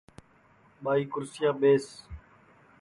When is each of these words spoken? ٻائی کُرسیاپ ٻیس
ٻائی 0.83 1.03
کُرسیاپ 1.11 1.55
ٻیس 1.61 1.85